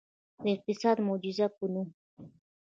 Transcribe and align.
د 0.43 0.45
اقتصادي 0.53 1.01
معجزې 1.07 1.47
په 1.57 1.65
نوم. 1.73 1.87